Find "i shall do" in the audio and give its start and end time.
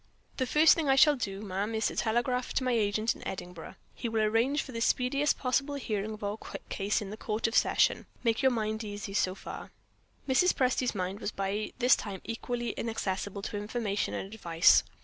0.89-1.43